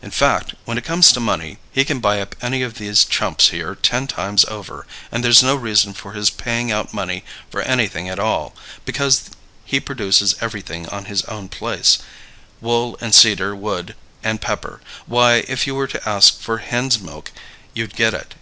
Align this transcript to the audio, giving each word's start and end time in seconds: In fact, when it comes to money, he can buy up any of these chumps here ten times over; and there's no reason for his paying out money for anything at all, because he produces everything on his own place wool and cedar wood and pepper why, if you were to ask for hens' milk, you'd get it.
In 0.00 0.12
fact, 0.12 0.54
when 0.64 0.78
it 0.78 0.84
comes 0.84 1.10
to 1.10 1.18
money, 1.18 1.58
he 1.72 1.84
can 1.84 1.98
buy 1.98 2.20
up 2.20 2.36
any 2.40 2.62
of 2.62 2.74
these 2.74 3.04
chumps 3.04 3.48
here 3.48 3.74
ten 3.74 4.06
times 4.06 4.44
over; 4.44 4.86
and 5.10 5.24
there's 5.24 5.42
no 5.42 5.56
reason 5.56 5.92
for 5.92 6.12
his 6.12 6.30
paying 6.30 6.70
out 6.70 6.94
money 6.94 7.24
for 7.50 7.60
anything 7.62 8.08
at 8.08 8.20
all, 8.20 8.54
because 8.84 9.28
he 9.64 9.80
produces 9.80 10.36
everything 10.40 10.88
on 10.90 11.06
his 11.06 11.24
own 11.24 11.48
place 11.48 11.98
wool 12.60 12.96
and 13.00 13.12
cedar 13.12 13.56
wood 13.56 13.96
and 14.22 14.40
pepper 14.40 14.80
why, 15.06 15.38
if 15.48 15.66
you 15.66 15.74
were 15.74 15.88
to 15.88 16.08
ask 16.08 16.38
for 16.40 16.58
hens' 16.58 17.00
milk, 17.00 17.32
you'd 17.74 17.96
get 17.96 18.14
it. 18.14 18.36